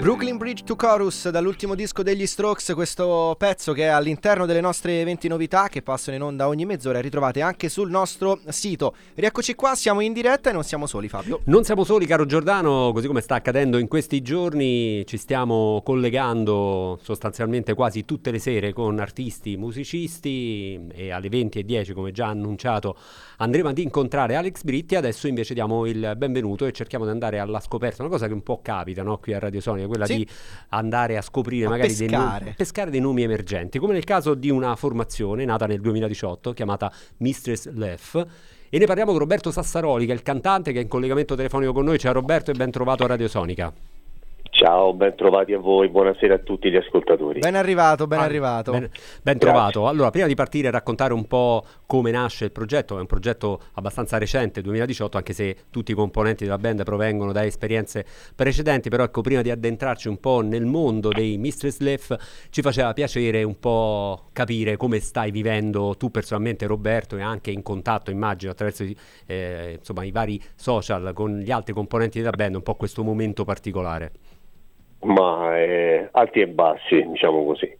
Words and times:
Brooklyn 0.00 0.36
Bridge 0.36 0.62
to 0.62 0.76
Chorus 0.76 1.28
dall'ultimo 1.28 1.74
disco 1.74 2.04
degli 2.04 2.24
Strokes, 2.24 2.70
questo 2.72 3.34
pezzo 3.36 3.72
che 3.72 3.82
è 3.82 3.86
all'interno 3.86 4.46
delle 4.46 4.60
nostre 4.60 5.02
20 5.02 5.26
novità 5.26 5.66
che 5.66 5.82
passano 5.82 6.16
in 6.16 6.22
onda 6.22 6.46
ogni 6.46 6.64
mezz'ora, 6.66 7.00
ritrovate 7.00 7.42
anche 7.42 7.68
sul 7.68 7.90
nostro 7.90 8.38
sito. 8.46 8.94
Rieccoci 9.14 9.56
qua, 9.56 9.74
siamo 9.74 10.00
in 10.00 10.12
diretta 10.12 10.50
e 10.50 10.52
non 10.52 10.62
siamo 10.62 10.86
soli 10.86 11.08
Fabio. 11.08 11.40
Non 11.46 11.64
siamo 11.64 11.82
soli 11.82 12.06
caro 12.06 12.26
Giordano, 12.26 12.92
così 12.94 13.08
come 13.08 13.20
sta 13.20 13.34
accadendo 13.34 13.76
in 13.76 13.88
questi 13.88 14.22
giorni, 14.22 15.04
ci 15.04 15.16
stiamo 15.16 15.82
collegando 15.84 17.00
sostanzialmente 17.02 17.74
quasi 17.74 18.04
tutte 18.04 18.30
le 18.30 18.38
sere 18.38 18.72
con 18.72 19.00
artisti, 19.00 19.56
musicisti 19.56 20.86
e 20.92 21.10
alle 21.10 21.28
20 21.28 21.58
e 21.58 21.64
10 21.64 21.92
come 21.92 22.12
già 22.12 22.26
annunciato 22.26 22.96
andremo 23.38 23.68
ad 23.68 23.78
incontrare 23.78 24.36
Alex 24.36 24.62
Britti, 24.62 24.94
adesso 24.94 25.26
invece 25.26 25.54
diamo 25.54 25.86
il 25.86 26.14
benvenuto 26.16 26.66
e 26.66 26.72
cerchiamo 26.72 27.04
di 27.04 27.10
andare 27.10 27.40
alla 27.40 27.58
scoperta, 27.58 28.02
una 28.02 28.12
cosa 28.12 28.28
che 28.28 28.32
un 28.32 28.42
po' 28.44 28.60
capita 28.62 29.02
no? 29.02 29.18
qui 29.18 29.34
a 29.34 29.40
Radio 29.40 29.60
Sonia, 29.60 29.86
quella 29.88 30.06
sì. 30.06 30.16
di 30.16 30.28
andare 30.68 31.16
a 31.16 31.22
scoprire 31.22 31.66
a 31.66 31.70
magari 31.70 31.88
pescare. 31.88 32.08
Dei, 32.08 32.38
nomi, 32.38 32.54
pescare 32.56 32.90
dei 32.90 33.00
nomi 33.00 33.22
emergenti, 33.22 33.78
come 33.78 33.94
nel 33.94 34.04
caso 34.04 34.34
di 34.34 34.50
una 34.50 34.76
formazione 34.76 35.44
nata 35.44 35.66
nel 35.66 35.80
2018 35.80 36.52
chiamata 36.52 36.92
Mistress 37.18 37.68
Lef. 37.70 38.26
E 38.70 38.78
ne 38.78 38.84
parliamo 38.84 39.12
con 39.12 39.20
Roberto 39.20 39.50
Sassaroli, 39.50 40.04
che 40.04 40.12
è 40.12 40.14
il 40.14 40.22
cantante 40.22 40.72
che 40.72 40.78
è 40.78 40.82
in 40.82 40.88
collegamento 40.88 41.34
telefonico 41.34 41.72
con 41.72 41.86
noi. 41.86 41.98
Ciao 41.98 42.12
Roberto 42.12 42.50
e 42.50 42.54
ben 42.54 42.70
trovato 42.70 43.02
a 43.04 43.06
Radio 43.06 43.26
Sonica. 43.26 43.72
Ciao, 44.58 44.92
ben 44.92 45.14
trovati 45.14 45.52
a 45.52 45.58
voi, 45.60 45.88
buonasera 45.88 46.34
a 46.34 46.38
tutti 46.38 46.68
gli 46.68 46.74
ascoltatori. 46.74 47.38
Ben 47.38 47.54
arrivato, 47.54 48.08
ben 48.08 48.18
ah, 48.18 48.24
arrivato. 48.24 48.72
Ben, 48.72 48.90
ben 49.22 49.38
trovato. 49.38 49.86
Allora, 49.86 50.10
prima 50.10 50.26
di 50.26 50.34
partire 50.34 50.68
raccontare 50.68 51.12
un 51.12 51.28
po' 51.28 51.64
come 51.86 52.10
nasce 52.10 52.46
il 52.46 52.50
progetto, 52.50 52.96
è 52.96 53.00
un 53.00 53.06
progetto 53.06 53.60
abbastanza 53.74 54.18
recente, 54.18 54.60
2018, 54.60 55.16
anche 55.16 55.32
se 55.32 55.56
tutti 55.70 55.92
i 55.92 55.94
componenti 55.94 56.42
della 56.42 56.58
band 56.58 56.82
provengono 56.82 57.30
da 57.30 57.44
esperienze 57.44 58.04
precedenti, 58.34 58.88
però 58.88 59.04
ecco, 59.04 59.20
prima 59.20 59.42
di 59.42 59.52
addentrarci 59.52 60.08
un 60.08 60.18
po' 60.18 60.40
nel 60.40 60.64
mondo 60.64 61.10
dei 61.10 61.38
Mistress 61.38 61.78
Lef, 61.78 62.16
ci 62.50 62.60
faceva 62.60 62.92
piacere 62.94 63.44
un 63.44 63.60
po' 63.60 64.24
capire 64.32 64.76
come 64.76 64.98
stai 64.98 65.30
vivendo 65.30 65.94
tu 65.96 66.10
personalmente 66.10 66.66
Roberto 66.66 67.16
e 67.16 67.22
anche 67.22 67.52
in 67.52 67.62
contatto, 67.62 68.10
immagino, 68.10 68.50
attraverso 68.50 68.84
eh, 69.24 69.76
insomma, 69.78 70.02
i 70.02 70.10
vari 70.10 70.42
social 70.56 71.12
con 71.14 71.38
gli 71.38 71.52
altri 71.52 71.72
componenti 71.72 72.18
della 72.18 72.32
band, 72.32 72.56
un 72.56 72.62
po' 72.62 72.74
questo 72.74 73.04
momento 73.04 73.44
particolare. 73.44 74.10
Ma 75.00 75.56
eh, 75.58 76.08
alti 76.12 76.40
e 76.40 76.48
bassi, 76.48 77.02
diciamo 77.06 77.44
così, 77.44 77.70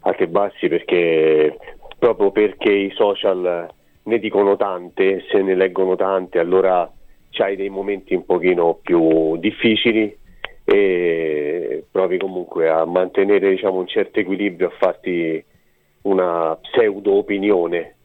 alti 0.00 0.22
e 0.22 0.28
bassi 0.28 0.68
perché 0.68 1.56
proprio 1.98 2.30
perché 2.30 2.72
i 2.72 2.90
social 2.94 3.68
ne 4.02 4.18
dicono 4.18 4.56
tante, 4.56 5.24
se 5.30 5.42
ne 5.42 5.54
leggono 5.54 5.96
tante, 5.96 6.38
allora 6.38 6.90
c'hai 7.30 7.56
dei 7.56 7.68
momenti 7.68 8.14
un 8.14 8.24
pochino 8.24 8.78
più 8.82 9.36
difficili 9.36 10.16
e 10.64 11.84
provi 11.90 12.18
comunque 12.18 12.68
a 12.68 12.84
mantenere 12.84 13.50
diciamo, 13.50 13.78
un 13.78 13.86
certo 13.86 14.20
equilibrio, 14.20 14.68
a 14.68 14.76
farti 14.78 15.44
una 16.02 16.56
pseudo 16.56 17.14
opinione 17.14 17.96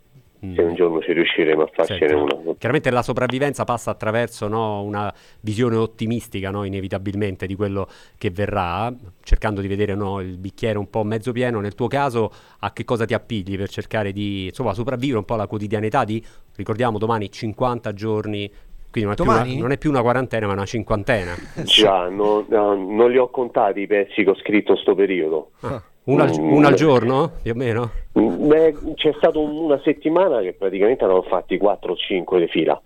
se 0.54 0.62
un 0.62 0.76
giorno 0.76 1.02
ci 1.02 1.14
riusciremo 1.14 1.64
a 1.64 1.70
farcene 1.74 2.00
certo. 2.00 2.24
una. 2.24 2.56
Chiaramente 2.58 2.92
la 2.92 3.02
sopravvivenza 3.02 3.64
passa 3.64 3.92
attraverso 3.92 4.48
no, 4.48 4.84
una 4.84 5.14
visione 5.42 5.76
ottimistica, 5.76 6.52
no, 6.52 6.64
inevitabilmente, 6.64 7.48
di 7.48 7.56
quello 7.56 7.88
che 8.18 8.30
verrà, 8.30 8.94
cercando 9.24 9.62
di 9.62 9.68
vedere 9.68 9.96
no, 9.96 10.20
il 10.20 10.38
bicchiere 10.38 10.78
un 10.78 10.90
po' 10.90 11.04
mezzo 11.04 11.32
pieno. 11.32 11.60
Nel 11.60 11.76
tuo 11.76 11.88
caso, 11.88 12.32
a 12.60 12.74
che 12.74 12.84
cosa 12.84 13.06
ti 13.06 13.14
appigli 13.14 13.58
per 13.58 13.70
cercare 13.70 14.12
di 14.12 14.46
insomma, 14.46 14.74
sopravvivere 14.74 15.20
un 15.20 15.26
po' 15.26 15.34
alla 15.34 15.48
quotidianità 15.48 16.04
di, 16.04 16.24
ricordiamo, 16.56 16.98
domani 16.98 17.32
50 17.32 17.94
giorni 17.94 18.52
quindi 18.96 19.14
non 19.14 19.28
è, 19.28 19.30
una, 19.30 19.60
non 19.60 19.72
è, 19.74 19.78
più 19.78 19.90
una, 19.90 20.02
quarantena 20.02 20.48
ma 20.48 20.54
una 20.54 20.64
cinquantena. 20.64 21.36
Già, 21.64 22.08
no, 22.08 22.46
no, 22.48 22.76
non 22.76 23.12
li 23.12 23.18
ho 23.18 23.30
contati 23.30 23.82
i 23.82 23.88
pezzi 23.88 24.24
che 24.24 24.30
ho 24.30 24.36
scritto 24.36 24.78
sto 24.78 24.96
periodo. 24.96 25.52
Ah. 25.60 25.84
Una, 26.06 26.24
al, 26.24 26.40
mm, 26.40 26.54
una 26.54 26.68
al 26.68 26.76
giorno, 26.76 27.32
più 27.42 27.52
o 27.52 27.56
meno? 27.56 27.92
Mm, 28.20 28.48
beh, 28.48 28.76
c'è 28.96 29.12
stata 29.18 29.40
un, 29.40 29.58
una 29.58 29.80
settimana 29.84 30.40
che 30.42 30.54
praticamente 30.54 31.04
hanno 31.04 31.24
fatti 31.24 31.58
4 31.58 31.94
o 31.94 31.96
5 31.96 32.40
di 32.40 32.48
fila. 32.48 32.80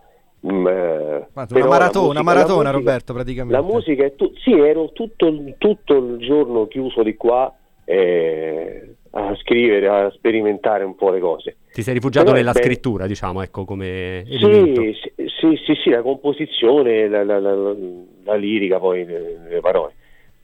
Mm, 0.50 0.68
eh, 0.68 1.28
una 1.34 1.66
maratona, 1.66 2.06
musica, 2.06 2.24
maratona 2.24 2.56
musica, 2.56 2.72
Roberto 2.72 3.13
praticamente. 3.13 3.62
La 3.62 3.62
musica 3.62 4.06
è 4.06 4.16
tu- 4.16 4.31
sì, 4.38 4.52
ero 4.52 4.91
tutto, 4.94 5.34
tutto, 5.57 5.97
il 5.97 6.18
giorno 6.19 6.68
chiuso 6.68 7.03
di 7.03 7.18
qua 7.18 7.53
eh, 7.84 8.96
a 9.09 9.36
scrivere, 9.36 9.88
a 9.90 10.09
sperimentare 10.12 10.86
un 10.86 10.96
po' 10.96 11.09
le 11.09 11.19
cose. 11.19 11.57
Ti 11.74 11.81
sei 11.81 11.96
rifugiato 11.96 12.28
Però 12.28 12.38
nella 12.38 12.53
scrittura, 12.53 13.06
diciamo, 13.06 13.41
ecco 13.41 13.66
come 13.66 14.24
sì, 14.28 14.38
sì, 14.38 15.28
sì, 15.28 15.59
sì, 15.66 15.74
sì, 15.84 15.90
la 15.90 16.01
composizione, 16.01 17.09
la, 17.09 17.25
la, 17.25 17.38
la, 17.38 17.75
la 18.24 18.36
lirica, 18.36 18.80
poi 18.80 19.03
le, 19.03 19.40
le 19.50 19.59
parole 19.59 19.96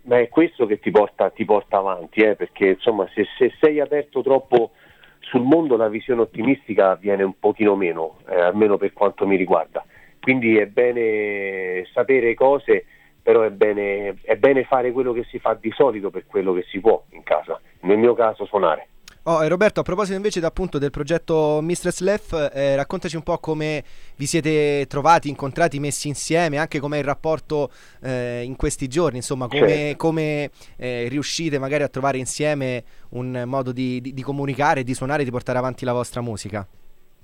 ma 0.06 0.20
è 0.20 0.30
questo 0.30 0.66
che 0.66 0.80
ti 0.80 0.92
porta, 0.92 1.30
ti 1.30 1.46
porta 1.46 1.78
avanti, 1.78 2.22
eh, 2.22 2.36
perché 2.36 2.70
insomma 2.70 3.08
se, 3.14 3.26
se, 3.38 3.54
sei 3.60 3.80
aperto 3.80 4.22
troppo 4.22 4.72
sul 5.20 5.42
mondo 5.42 5.76
la 5.76 5.88
visione 5.88 6.22
ottimistica 6.22 6.96
viene 6.96 7.24
un 7.24 7.38
pochino 7.40 7.76
meno, 7.76 8.18
eh, 8.30 8.40
almeno 8.40 8.78
per 8.78 8.94
quanto 8.94 9.26
mi 9.26 9.36
riguarda. 9.36 9.84
Quindi 10.20 10.58
è 10.58 10.68
bene 10.68 11.86
sapere 11.94 12.34
cose, 12.34 12.86
però 13.22 13.42
è 13.42 13.52
bene, 13.52 14.16
è 14.22 14.36
bene 14.36 14.64
fare 14.64 14.92
quello 14.92 15.14
che 15.14 15.24
si 15.26 15.40
fa 15.40 15.56
di 15.60 15.72
solito 15.72 16.10
per 16.10 16.26
quello 16.26 16.54
che 16.54 16.64
si 16.64 16.80
può 16.80 17.04
in 17.12 17.24
casa, 17.24 17.60
nel 17.82 17.98
mio 17.98 18.14
caso 18.14 18.46
suonare. 18.46 18.88
Oh, 19.28 19.48
Roberto, 19.48 19.80
a 19.80 19.84
proposito 19.84 20.16
invece 20.16 20.40
appunto 20.46 20.78
del 20.78 20.92
progetto 20.92 21.58
Mistress 21.60 22.02
Lef, 22.02 22.52
eh, 22.54 22.76
raccontaci 22.76 23.16
un 23.16 23.24
po' 23.24 23.40
come 23.40 23.84
vi 24.18 24.28
siete 24.28 24.86
trovati, 24.88 25.30
incontrati, 25.30 25.80
messi 25.80 26.08
insieme, 26.08 26.60
anche 26.60 26.80
com'è 26.80 27.00
il 27.00 27.04
rapporto 27.04 27.72
eh, 28.04 28.44
in 28.44 28.56
questi 28.56 28.88
giorni, 28.88 29.18
insomma, 29.18 29.48
come, 29.48 29.68
certo. 29.68 29.98
come 29.98 30.52
eh, 30.78 31.08
riuscite 31.10 31.58
magari 31.58 31.82
a 31.82 31.88
trovare 31.88 32.20
insieme 32.20 32.84
un 33.14 33.46
modo 33.48 33.72
di, 33.72 34.00
di, 34.00 34.14
di, 34.14 34.22
comunicare, 34.22 34.84
di 34.84 34.94
suonare, 34.94 35.24
di 35.24 35.32
portare 35.32 35.58
avanti 35.58 35.86
la 35.86 35.94
vostra 35.94 36.22
musica. 36.22 36.68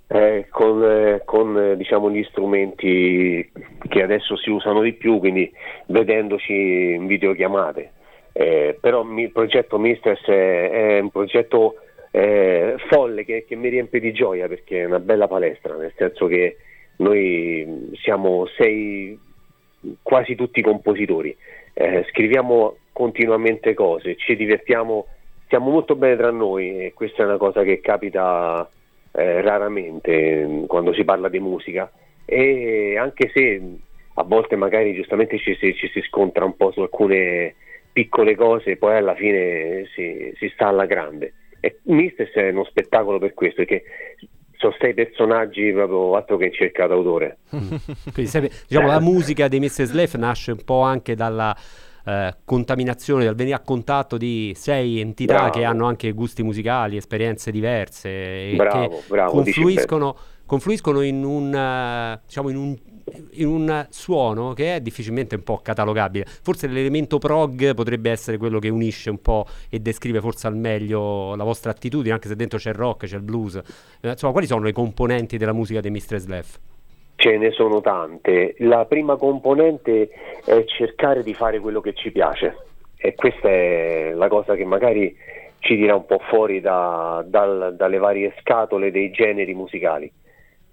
Eh, 0.08 0.48
con, 0.50 0.84
eh, 0.84 1.22
con 1.24 1.56
eh, 1.56 1.78
diciamo, 1.78 2.10
gli 2.10 2.24
strumenti 2.32 3.48
che 3.88 4.02
adesso 4.02 4.36
si 4.38 4.50
usano 4.50 4.82
di 4.82 4.94
più, 4.94 5.20
quindi 5.20 5.52
vedendoci 5.86 6.96
in 6.96 7.06
videochiamate. 7.06 7.92
però 8.34 9.06
il 9.16 9.32
progetto 9.32 9.78
Mistress 9.78 10.26
è, 10.26 10.96
è 10.96 11.00
un 11.00 11.12
progetto 11.12 11.76
eh, 12.12 12.76
folle 12.90 13.24
che, 13.24 13.46
che, 13.48 13.56
mi 13.56 13.70
riempie 13.70 14.00
di 14.00 14.12
gioia 14.12 14.48
perché 14.48 14.82
è 14.82 14.86
una 14.86 15.00
bella 15.00 15.28
palestra, 15.28 15.76
nel 15.76 15.94
senso 15.96 16.28
che 16.28 16.58
noi 16.98 17.90
siamo 18.02 18.46
sei, 18.58 19.18
quasi 20.02 20.36
tutti 20.36 20.62
compositori, 20.62 21.36
eh, 21.74 22.06
scriviamo 22.10 22.78
continuamente 22.92 23.74
cose, 23.74 24.18
ci 24.18 24.36
divertiamo, 24.36 25.08
stiamo 25.46 25.72
molto 25.72 25.96
bene 25.96 26.18
tra 26.18 26.32
noi 26.32 26.86
e 26.86 26.94
questa 26.94 27.24
è 27.24 27.26
una 27.26 27.38
cosa 27.38 27.64
che 27.64 27.80
capita 27.80 28.70
eh, 29.14 29.42
raramente 29.42 30.66
quando 30.68 30.94
si 30.94 31.04
parla 31.04 31.30
di 31.30 31.40
musica 31.40 31.92
e 32.26 32.98
anche 32.98 33.32
se 33.34 33.62
a 34.16 34.24
volte 34.24 34.56
magari 34.56 34.94
giustamente 34.94 35.38
ci, 35.40 35.56
ci 35.56 35.90
si 35.94 36.02
scontra 36.02 36.46
un 36.46 36.56
po' 36.56 36.72
su 36.72 36.82
alcune 36.82 37.56
piccole 37.92 38.36
cose, 38.36 38.78
poi 38.78 38.98
alla 38.98 39.16
fine 39.16 39.88
si, 39.94 40.32
si 40.38 40.50
sta 40.54 40.68
alla 40.68 40.86
grande. 40.86 41.34
E 41.62 41.80
Mistress 41.84 42.32
è 42.34 42.50
uno 42.50 42.66
spettacolo 42.66 43.20
per 43.20 43.34
questo, 43.34 43.64
perché 43.64 43.84
sono 44.58 44.76
sei 44.80 44.94
personaggi 44.94 45.72
proprio 45.72 46.16
altro 46.16 46.38
che 46.38 46.46
in 46.46 46.54
cerca 46.54 46.88
d'autore. 46.88 47.38
Quindi, 47.50 48.52
diciamo, 48.68 48.88
la 48.88 49.00
musica 49.00 49.48
dei 49.48 49.60
Mrs. 49.60 49.94
Leff 49.94 50.16
nasce 50.16 50.52
un 50.52 50.64
po' 50.64 50.82
anche 50.82 51.16
dalla 51.16 51.56
eh, 52.06 52.36
contaminazione, 52.44 53.26
dal 53.26 53.36
venire 53.36 53.56
a 53.56 53.60
contatto 53.60 54.18
di 54.18 54.54
sei 54.56 55.00
entità 55.00 55.36
bravo. 55.36 55.52
che 55.52 55.64
hanno 55.64 55.86
anche 55.86 56.12
gusti 56.12 56.44
musicali, 56.44 56.98
esperienze 56.98 57.52
diverse 57.52 58.10
e 58.10 58.54
bravo, 58.56 58.88
che 58.88 59.04
bravo, 59.08 59.32
confluiscono, 59.32 60.16
confluiscono 60.46 61.02
in 61.02 61.24
un, 61.24 61.48
uh, 61.54 62.20
diciamo 62.26 62.50
in 62.50 62.58
un 62.58 62.78
in 63.34 63.48
un 63.48 63.88
suono 63.90 64.54
che 64.54 64.76
è 64.76 64.82
difficilmente 64.82 65.36
un 65.36 65.44
po' 65.44 65.58
catalogabile. 65.58 66.26
Forse 66.26 66.68
l'elemento 66.68 67.18
prog 67.18 67.74
potrebbe 67.74 68.12
essere 68.12 68.38
quello 68.38 68.60
che 68.60 68.70
unisce 68.70 69.10
un 69.10 69.22
po' 69.22 69.46
e 69.70 69.80
descrive 69.80 70.20
forse 70.20 70.48
al 70.48 70.56
meglio 70.56 71.36
la 71.36 71.44
vostra 71.44 71.72
attitudine, 71.72 72.14
anche 72.14 72.28
se 72.28 72.36
dentro 72.36 72.58
c'è 72.58 72.70
il 72.70 72.76
rock, 72.76 73.06
c'è 73.06 73.16
il 73.16 73.24
blues. 73.24 73.56
Eh, 74.02 74.10
insomma, 74.10 74.32
quali 74.32 74.48
sono 74.48 74.64
le 74.64 74.72
componenti 74.72 75.38
della 75.38 75.54
musica 75.54 75.80
dei 75.80 75.92
Mistress 75.92 76.26
Left? 76.28 76.60
Ce 77.16 77.38
ne 77.38 77.52
sono 77.52 77.82
tante. 77.82 78.56
La 78.60 78.86
prima 78.86 79.16
componente 79.16 80.10
è 80.44 80.64
cercare 80.66 81.24
di 81.24 81.34
fare 81.34 81.60
quello 81.60 81.82
che 81.82 81.94
ci 81.94 82.12
piace 82.12 82.58
e 82.98 83.16
questa 83.16 83.50
è 83.50 84.12
la 84.14 84.28
cosa 84.28 84.56
che 84.56 84.66
magari 84.66 85.16
ci 85.60 85.76
tira 85.76 85.96
un 85.96 86.06
po' 86.06 86.20
fuori 86.30 86.62
da, 86.62 87.24
dal, 87.28 87.76
dalle 87.78 87.98
varie 87.98 88.34
scatole 88.40 88.90
dei 88.90 89.12
generi 89.12 89.54
musicali 89.54 90.12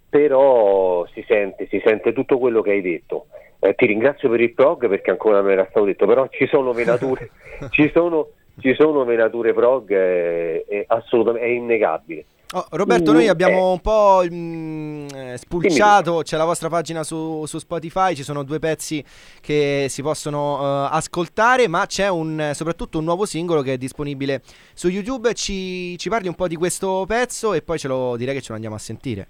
però 0.09 1.07
si 1.13 1.25
sente, 1.27 1.67
si 1.69 1.81
sente 1.85 2.13
tutto 2.13 2.39
quello 2.39 2.63
che 2.63 2.71
hai 2.71 2.83
detto. 2.83 3.27
Eh, 3.61 3.75
ti 3.75 3.87
ringrazio 3.87 4.31
per 4.31 4.41
il 4.41 4.55
prog 4.55 4.89
perché 4.89 5.11
ancora 5.11 5.41
non 5.41 5.51
era 5.51 5.67
stato 5.69 5.85
detto, 5.87 6.07
però 6.07 6.29
ci 6.29 6.47
sono 6.47 6.73
venature, 6.73 7.31
ci 7.71 7.91
sono, 7.93 8.29
ci 8.61 8.75
sono 8.75 9.05
venature 9.05 9.53
prog, 9.53 9.91
eh, 9.91 10.65
è, 10.67 10.85
assolutamente, 10.87 11.47
è 11.47 11.51
innegabile. 11.51 12.25
Oh, 12.53 12.65
Roberto, 12.71 13.13
noi 13.13 13.27
mm, 13.27 13.29
abbiamo 13.29 13.59
eh. 13.59 13.73
un 13.73 13.81
po' 13.81 14.25
mh, 14.27 14.35
mm, 14.35 15.07
eh, 15.15 15.37
spulciato, 15.37 16.23
c'è 16.23 16.39
la 16.39 16.47
vostra 16.47 16.71
pagina 16.71 17.03
su, 17.03 17.45
su, 17.45 17.59
Spotify, 17.59 18.15
ci 18.15 18.23
sono 18.23 18.43
due 18.43 18.59
pezzi 18.59 19.05
che 19.43 19.85
si 19.91 20.01
possono 20.01 20.55
uh, 20.55 20.89
ascoltare, 20.91 21.69
ma 21.69 21.85
c'è 21.85 22.09
un, 22.09 22.53
soprattutto 22.55 22.99
un 22.99 23.05
nuovo 23.05 23.27
singolo 23.27 23.61
che 23.61 23.75
è 23.75 23.77
disponibile 23.77 24.41
su 24.73 24.89
YouTube. 24.89 25.35
Ci, 25.35 25.99
ci, 25.99 26.09
parli 26.09 26.29
un 26.29 26.35
po' 26.35 26.49
di 26.49 26.57
questo 26.57 27.05
pezzo 27.07 27.53
e 27.53 27.61
poi 27.61 27.79
ce 27.79 27.89
lo, 27.89 28.17
direi 28.17 28.35
che 28.35 28.41
ce 28.41 28.49
lo 28.49 28.55
andiamo 28.55 28.77
a 28.77 28.79
sentire. 28.79 29.29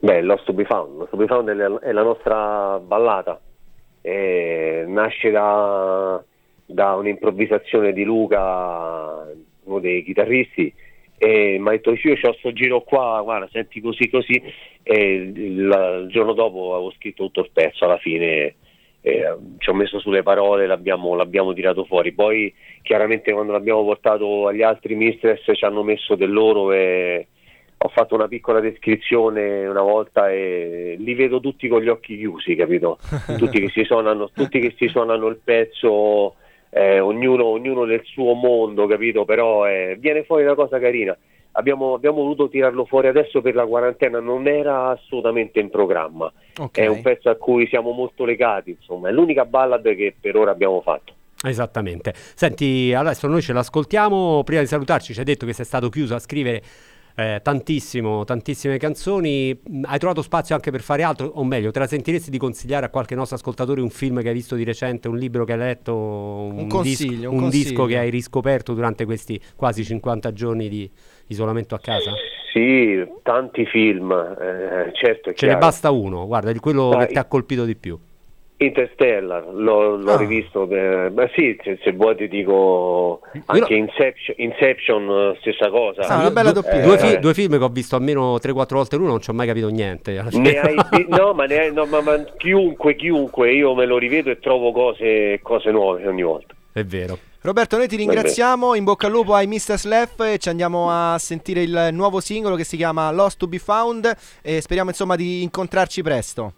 Beh, 0.00 0.22
Lost 0.22 0.44
to 0.44 0.52
be 0.52 0.64
Found, 0.64 0.96
Lost 0.96 1.10
to 1.10 1.16
be 1.16 1.26
Found 1.26 1.48
è 1.48 1.54
la, 1.54 1.78
è 1.80 1.92
la 1.92 2.02
nostra 2.02 2.78
ballata, 2.78 3.40
e 4.00 4.84
nasce 4.86 5.30
da, 5.30 6.22
da 6.64 6.94
un'improvvisazione 6.94 7.92
di 7.92 8.04
Luca, 8.04 9.26
uno 9.64 9.78
dei 9.80 10.04
chitarristi, 10.04 10.72
e 11.18 11.58
mi 11.58 11.68
ha 11.68 11.70
detto 11.72 11.92
io 11.92 12.16
ho 12.20 12.32
sto 12.34 12.52
giro 12.52 12.82
qua, 12.82 13.20
guarda, 13.22 13.48
senti 13.50 13.80
così 13.80 14.08
così 14.08 14.40
e 14.84 15.14
il, 15.14 15.36
il 15.36 16.06
giorno 16.10 16.32
dopo 16.32 16.74
avevo 16.74 16.92
scritto 16.92 17.24
tutto 17.24 17.40
il 17.40 17.50
pezzo 17.52 17.84
alla 17.84 17.98
fine 17.98 18.54
eh, 19.00 19.36
ci 19.58 19.70
ho 19.70 19.74
messo 19.74 19.98
sulle 20.00 20.22
parole 20.22 20.66
l'abbiamo, 20.66 21.14
l'abbiamo 21.14 21.52
tirato 21.52 21.84
fuori. 21.84 22.12
Poi 22.12 22.52
chiaramente 22.82 23.32
quando 23.32 23.52
l'abbiamo 23.52 23.84
portato 23.84 24.46
agli 24.46 24.62
altri 24.62 24.94
mistress 24.94 25.50
ci 25.54 25.64
hanno 25.64 25.82
messo 25.82 26.14
del 26.14 26.32
loro 26.32 26.72
e 26.72 27.28
ho 27.80 27.88
fatto 27.88 28.16
una 28.16 28.26
piccola 28.26 28.58
descrizione 28.60 29.66
una 29.66 29.82
volta 29.82 30.30
e 30.30 30.96
li 30.98 31.14
vedo 31.14 31.38
tutti 31.38 31.68
con 31.68 31.80
gli 31.80 31.88
occhi 31.88 32.16
chiusi 32.16 32.56
capito? 32.56 32.98
tutti 33.38 33.60
che 33.60 33.68
si 33.68 33.84
suonano, 33.84 34.30
tutti 34.30 34.58
che 34.58 34.74
si 34.76 34.88
suonano 34.88 35.28
il 35.28 35.38
pezzo 35.42 36.34
eh, 36.70 36.98
ognuno, 37.00 37.46
ognuno, 37.46 37.84
nel 37.84 38.02
suo 38.04 38.34
mondo, 38.34 38.86
capito? 38.86 39.24
Però 39.24 39.66
eh, 39.66 39.96
viene 39.98 40.24
fuori 40.24 40.42
una 40.42 40.54
cosa 40.54 40.78
carina. 40.78 41.16
Abbiamo, 41.52 41.94
abbiamo, 41.94 42.18
voluto 42.18 42.48
tirarlo 42.48 42.84
fuori 42.84 43.08
adesso 43.08 43.40
per 43.40 43.54
la 43.54 43.66
quarantena, 43.66 44.20
non 44.20 44.46
era 44.46 44.90
assolutamente 44.90 45.58
in 45.58 45.70
programma. 45.70 46.30
Okay. 46.56 46.84
È 46.84 46.88
un 46.88 47.00
pezzo 47.00 47.30
a 47.30 47.36
cui 47.36 47.66
siamo 47.68 47.90
molto 47.92 48.24
legati, 48.24 48.70
insomma, 48.70 49.08
è 49.08 49.12
l'unica 49.12 49.44
ballad 49.44 49.82
che 49.94 50.14
per 50.20 50.36
ora 50.36 50.50
abbiamo 50.50 50.80
fatto. 50.82 51.14
Esattamente. 51.42 52.12
Senti, 52.14 52.92
adesso 52.94 53.26
noi 53.28 53.42
ce 53.42 53.52
l'ascoltiamo. 53.52 54.42
Prima 54.44 54.60
di 54.60 54.66
salutarci, 54.66 55.12
ci 55.12 55.18
hai 55.20 55.24
detto 55.24 55.46
che 55.46 55.52
sei 55.52 55.64
stato 55.64 55.88
chiuso 55.88 56.14
a 56.14 56.18
scrivere 56.18 56.62
eh, 57.18 57.40
tantissimo, 57.42 58.22
tantissime 58.24 58.78
canzoni. 58.78 59.58
Mm, 59.68 59.82
hai 59.86 59.98
trovato 59.98 60.22
spazio 60.22 60.54
anche 60.54 60.70
per 60.70 60.82
fare 60.82 61.02
altro? 61.02 61.26
O 61.26 61.42
meglio, 61.42 61.72
te 61.72 61.80
la 61.80 61.88
sentiresti 61.88 62.30
di 62.30 62.38
consigliare 62.38 62.86
a 62.86 62.90
qualche 62.90 63.16
nostro 63.16 63.34
ascoltatore 63.34 63.80
un 63.80 63.90
film 63.90 64.22
che 64.22 64.28
hai 64.28 64.34
visto 64.34 64.54
di 64.54 64.62
recente, 64.62 65.08
un 65.08 65.16
libro 65.16 65.44
che 65.44 65.54
hai 65.54 65.58
letto, 65.58 65.96
un, 65.96 66.58
un, 66.58 66.68
consiglio, 66.68 67.16
disco, 67.16 67.30
un, 67.32 67.42
un 67.42 67.48
disco 67.48 67.84
che 67.86 67.98
hai 67.98 68.10
riscoperto 68.10 68.72
durante 68.72 69.04
questi 69.04 69.40
quasi 69.56 69.84
50 69.84 70.32
giorni 70.32 70.68
di 70.68 70.88
isolamento 71.26 71.74
a 71.74 71.80
casa? 71.80 72.12
Sì, 72.52 73.04
tanti 73.24 73.66
film, 73.66 74.12
eh, 74.12 74.92
certo. 74.94 75.30
Ce 75.30 75.34
chiaro. 75.34 75.54
ne 75.54 75.58
basta 75.58 75.90
uno, 75.90 76.24
guarda, 76.24 76.52
di 76.52 76.60
quello 76.60 76.90
Dai. 76.90 77.06
che 77.06 77.12
ti 77.14 77.18
ha 77.18 77.24
colpito 77.24 77.64
di 77.64 77.74
più. 77.74 77.98
Interstellar, 78.60 79.46
l'ho, 79.52 79.96
l'ho 79.96 80.12
ah. 80.14 80.16
rivisto, 80.16 80.66
beh, 80.66 81.10
ma 81.10 81.28
sì, 81.32 81.56
se, 81.62 81.78
se, 81.80 81.92
vuoi 81.92 82.16
ti 82.16 82.26
dico 82.26 83.20
anche 83.46 83.74
no. 83.74 83.76
Inception, 83.76 84.34
Inception, 84.38 85.36
stessa 85.38 85.70
cosa. 85.70 86.02
Ah, 86.02 86.18
una 86.18 86.32
bella 86.32 86.50
doppia. 86.50 86.80
Eh, 86.80 86.82
due, 86.82 86.98
fi- 86.98 87.18
due, 87.20 87.34
film 87.34 87.56
che 87.56 87.62
ho 87.62 87.68
visto 87.68 87.94
almeno 87.94 88.34
3-4 88.34 88.66
volte 88.74 88.96
l'uno, 88.96 89.10
non 89.10 89.20
ci 89.20 89.30
ho 89.30 89.32
mai 89.32 89.46
capito 89.46 89.68
niente. 89.68 90.18
Hai, 90.18 91.06
no, 91.06 91.34
ma, 91.34 91.44
hai, 91.44 91.72
no 91.72 91.86
ma, 91.86 92.00
ma, 92.00 92.20
chiunque, 92.36 92.96
chiunque, 92.96 93.52
io 93.52 93.76
me 93.76 93.86
lo 93.86 93.96
rivedo 93.96 94.30
e 94.30 94.40
trovo 94.40 94.72
cose, 94.72 95.38
cose 95.40 95.70
nuove 95.70 96.04
ogni 96.08 96.22
volta. 96.22 96.52
È 96.72 96.82
vero. 96.82 97.16
Roberto, 97.42 97.76
noi 97.76 97.86
ti 97.86 97.94
ringraziamo, 97.94 98.74
in 98.74 98.82
bocca 98.82 99.06
al 99.06 99.12
lupo 99.12 99.34
ai 99.34 99.46
Mr. 99.46 99.78
Sleff 99.78 100.18
e 100.18 100.38
ci 100.38 100.48
andiamo 100.48 100.90
a 100.90 101.16
sentire 101.18 101.62
il 101.62 101.90
nuovo 101.92 102.18
singolo 102.18 102.56
che 102.56 102.64
si 102.64 102.76
chiama 102.76 103.12
Lost 103.12 103.38
to 103.38 103.46
be 103.46 103.60
Found 103.60 104.12
e 104.42 104.60
speriamo 104.60 104.90
insomma 104.90 105.14
di 105.14 105.44
incontrarci 105.44 106.02
presto. 106.02 106.52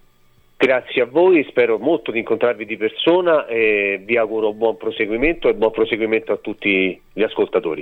Grazie 0.62 1.00
a 1.00 1.06
voi, 1.06 1.42
spero 1.48 1.78
molto 1.78 2.10
di 2.10 2.18
incontrarvi 2.18 2.66
di 2.66 2.76
persona 2.76 3.46
e 3.46 3.98
vi 4.04 4.18
auguro 4.18 4.52
buon 4.52 4.76
proseguimento 4.76 5.48
e 5.48 5.54
buon 5.54 5.70
proseguimento 5.70 6.32
a 6.32 6.36
tutti 6.36 7.00
gli 7.14 7.22
ascoltatori. 7.22 7.80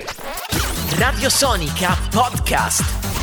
Radio 0.97 1.29
Sonica 1.29 1.89
Podcast. 2.09 3.18